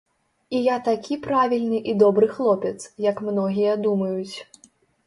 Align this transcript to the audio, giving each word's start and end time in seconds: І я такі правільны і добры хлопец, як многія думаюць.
І 0.59 0.61
я 0.67 0.77
такі 0.87 1.17
правільны 1.27 1.83
і 1.93 1.97
добры 2.05 2.33
хлопец, 2.39 2.75
як 3.09 3.25
многія 3.31 3.79
думаюць. 3.89 4.37